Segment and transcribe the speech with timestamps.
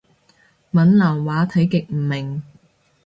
[0.73, 2.41] 閩南話睇極唔明